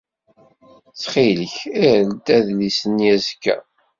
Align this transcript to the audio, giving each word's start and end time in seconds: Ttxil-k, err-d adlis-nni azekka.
Ttxil-k, 0.89 1.55
err-d 1.89 2.27
adlis-nni 2.37 3.07
azekka. 3.15 3.55